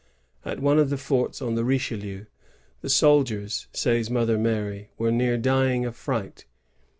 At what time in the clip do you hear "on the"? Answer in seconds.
1.43-1.63